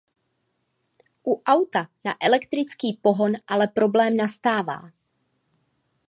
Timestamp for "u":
1.27-1.35